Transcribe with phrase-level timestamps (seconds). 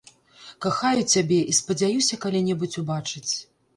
[0.65, 3.29] Кахаю цябе і спадзяюся калі-небудзь убачыць.